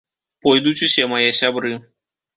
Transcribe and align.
Пойдуць 0.45 0.81
усе 0.87 1.05
мае 1.13 1.27
сябры. 1.41 1.75